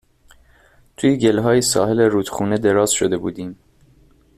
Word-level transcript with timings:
توی 0.97 1.17
گِلهای 1.17 1.61
ساحل 1.61 1.99
رودخونه 1.99 2.57
دراز 2.57 2.91
شده 2.91 3.17
بودیم 3.17 3.57